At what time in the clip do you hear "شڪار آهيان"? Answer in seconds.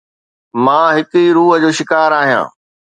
1.79-2.45